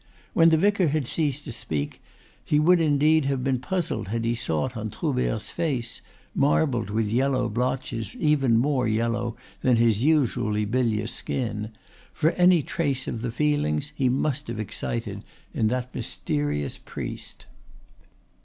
[0.33, 2.01] When the vicar had ceased to speak
[2.43, 6.01] he would indeed have been puzzled had he sought on Troubert's face,
[6.33, 11.69] marbled with yellow blotches even more yellow than his usually bilious skin,
[12.13, 17.45] for any trace of the feelings he must have excited in that mysterious priest.